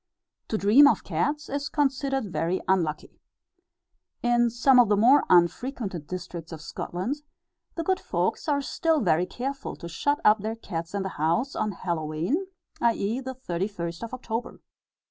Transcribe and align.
To 0.47 0.57
dream 0.57 0.87
of 0.87 1.03
cats 1.03 1.47
is 1.47 1.69
considered 1.69 2.33
very 2.33 2.59
unlucky. 2.67 3.21
In 4.23 4.49
some 4.49 4.79
of 4.79 4.89
the 4.89 4.97
more 4.97 5.23
unfrequented 5.29 6.07
districts 6.07 6.51
of 6.51 6.59
Scotland, 6.59 7.17
the 7.75 7.83
good 7.83 7.99
folks 7.99 8.47
are 8.49 8.63
still 8.63 9.01
very 9.01 9.27
careful 9.27 9.75
to 9.75 9.87
shut 9.87 10.19
up 10.25 10.39
their 10.39 10.55
cats 10.55 10.95
in 10.95 11.03
the 11.03 11.09
house, 11.21 11.55
on 11.55 11.73
Hallowe'en, 11.73 12.47
i.e., 12.81 13.19
the 13.21 13.35
31st 13.35 14.01
of 14.01 14.11
October. 14.15 14.59